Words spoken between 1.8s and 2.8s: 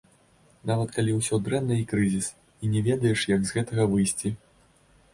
і крызіс, і